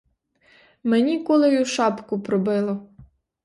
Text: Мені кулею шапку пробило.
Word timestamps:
Мені 0.83 1.19
кулею 1.23 1.65
шапку 1.65 2.21
пробило. 2.21 2.87